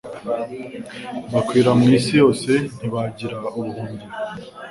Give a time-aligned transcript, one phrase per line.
[1.33, 4.07] Bakwira mu isi yose ntibagira ubuhungiro